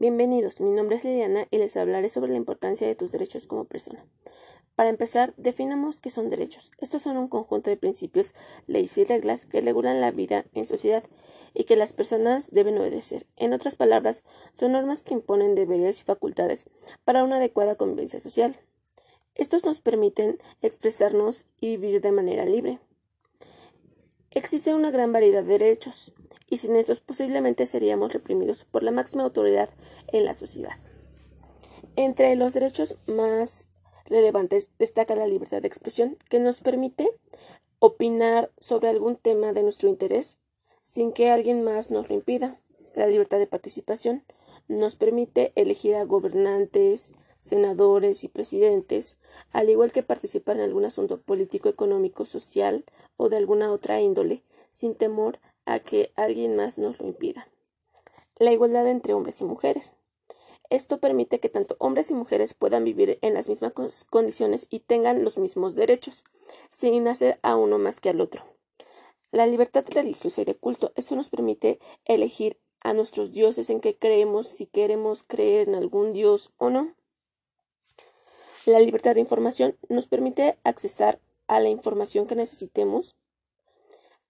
[0.00, 3.66] Bienvenidos, mi nombre es Liliana y les hablaré sobre la importancia de tus derechos como
[3.66, 4.02] persona.
[4.74, 6.72] Para empezar, definamos qué son derechos.
[6.78, 8.34] Estos son un conjunto de principios,
[8.66, 11.04] leyes y reglas que regulan la vida en sociedad
[11.52, 13.26] y que las personas deben obedecer.
[13.36, 14.24] En otras palabras,
[14.54, 16.70] son normas que imponen deberes y facultades
[17.04, 18.56] para una adecuada convivencia social.
[19.34, 22.78] Estos nos permiten expresarnos y vivir de manera libre.
[24.30, 26.14] Existe una gran variedad de derechos,
[26.50, 29.70] y sin estos posiblemente seríamos reprimidos por la máxima autoridad
[30.08, 30.76] en la sociedad.
[31.96, 33.68] Entre los derechos más
[34.06, 37.10] relevantes destaca la libertad de expresión, que nos permite
[37.78, 40.38] opinar sobre algún tema de nuestro interés
[40.82, 42.60] sin que alguien más nos lo impida.
[42.94, 44.24] La libertad de participación
[44.68, 49.18] nos permite elegir a gobernantes, senadores y presidentes,
[49.52, 52.84] al igual que participar en algún asunto político, económico, social
[53.16, 55.38] o de alguna otra índole, sin temor
[55.70, 57.48] a que alguien más nos lo impida.
[58.36, 59.94] La igualdad entre hombres y mujeres.
[60.68, 63.72] Esto permite que tanto hombres y mujeres puedan vivir en las mismas
[64.08, 66.24] condiciones y tengan los mismos derechos,
[66.70, 68.44] sin hacer a uno más que al otro.
[69.30, 70.92] La libertad religiosa y de culto.
[70.96, 76.12] Esto nos permite elegir a nuestros dioses en que creemos, si queremos creer en algún
[76.12, 76.94] dios o no.
[78.66, 83.16] La libertad de información nos permite accesar a la información que necesitemos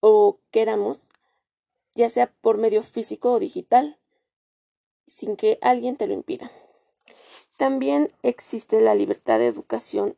[0.00, 1.06] o queramos,
[1.94, 3.98] ya sea por medio físico o digital,
[5.06, 6.50] sin que alguien te lo impida.
[7.56, 10.16] También existe la libertad de educación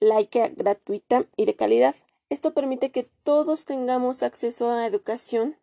[0.00, 1.94] laica, gratuita y de calidad.
[2.28, 5.56] Esto permite que todos tengamos acceso a educación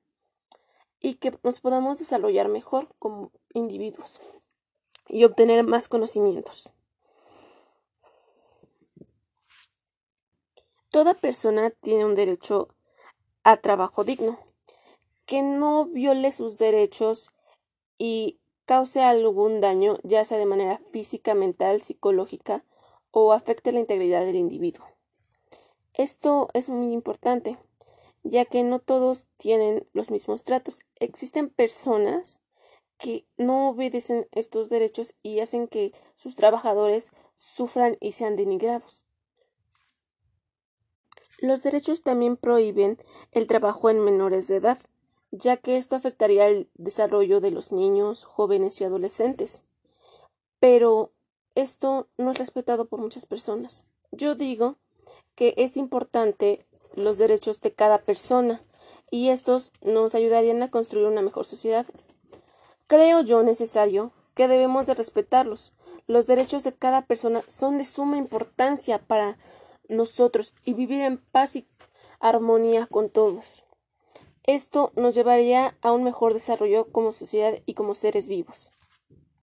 [1.00, 4.22] y que nos podamos desarrollar mejor como individuos
[5.08, 6.70] y obtener más conocimientos.
[10.90, 12.68] Toda persona tiene un derecho
[13.44, 14.40] a trabajo digno,
[15.32, 17.32] que no viole sus derechos
[17.98, 22.66] y cause algún daño, ya sea de manera física, mental, psicológica
[23.12, 24.86] o afecte la integridad del individuo.
[25.94, 27.58] Esto es muy importante,
[28.24, 30.82] ya que no todos tienen los mismos tratos.
[31.00, 32.42] Existen personas
[32.98, 39.06] que no obedecen estos derechos y hacen que sus trabajadores sufran y sean denigrados.
[41.40, 43.00] Los derechos también prohíben
[43.32, 44.78] el trabajo en menores de edad,
[45.32, 49.64] ya que esto afectaría el desarrollo de los niños, jóvenes y adolescentes.
[50.60, 51.12] Pero
[51.56, 53.86] esto no es respetado por muchas personas.
[54.12, 54.76] Yo digo
[55.36, 56.66] que es importante
[56.96, 58.62] los derechos de cada persona
[59.10, 61.86] y estos nos ayudarían a construir una mejor sociedad.
[62.88, 65.74] Creo yo necesario que debemos de respetarlos.
[66.08, 69.38] Los derechos de cada persona son de suma importancia para
[69.88, 71.68] nosotros y vivir en paz y
[72.20, 73.64] armonía con todos.
[74.44, 78.72] Esto nos llevaría a un mejor desarrollo como sociedad y como seres vivos.